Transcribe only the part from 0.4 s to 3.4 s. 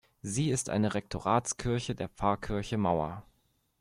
ist eine Rektoratskirche der Pfarrkirche Mauer.